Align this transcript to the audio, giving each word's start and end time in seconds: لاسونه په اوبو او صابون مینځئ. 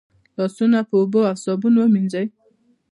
لاسونه 0.37 0.77
په 0.89 0.93
اوبو 1.01 1.19
او 1.29 1.35
صابون 1.43 1.75
مینځئ. 1.93 2.25